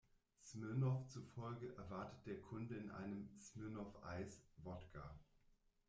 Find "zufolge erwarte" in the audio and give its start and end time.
1.09-2.17